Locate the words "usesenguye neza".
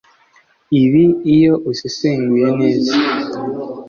1.71-2.93